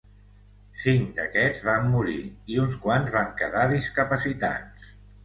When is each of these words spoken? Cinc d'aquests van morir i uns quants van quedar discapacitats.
Cinc 0.83 1.11
d'aquests 1.17 1.61
van 1.67 1.85
morir 1.95 2.15
i 2.53 2.57
uns 2.63 2.79
quants 2.87 3.13
van 3.17 3.29
quedar 3.43 3.67
discapacitats. 3.75 4.91